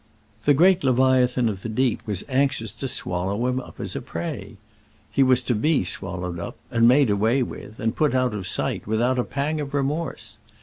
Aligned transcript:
The 0.45 0.55
great 0.55 0.83
leviathan 0.83 1.47
of 1.47 1.61
the 1.61 1.69
deep 1.69 2.01
was 2.07 2.23
anxious 2.27 2.71
to 2.71 2.87
swallow 2.87 3.45
him 3.45 3.59
up 3.59 3.79
as 3.79 3.95
a 3.95 4.01
prey! 4.01 4.57
He 5.11 5.21
was 5.21 5.43
to 5.43 5.53
be 5.53 5.83
swallowed 5.83 6.39
up, 6.39 6.57
and 6.71 6.87
made 6.87 7.11
away 7.11 7.43
with, 7.43 7.79
and 7.79 7.95
put 7.95 8.15
out 8.15 8.33
of 8.33 8.47
sight, 8.47 8.87
without 8.87 9.19
a 9.19 9.23
pang 9.23 9.61
of 9.61 9.75
remorse! 9.75 10.39